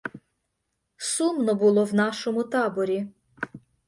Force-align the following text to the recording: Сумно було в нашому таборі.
Сумно 0.97 1.55
було 1.55 1.85
в 1.85 1.93
нашому 1.93 2.43
таборі. 2.43 3.07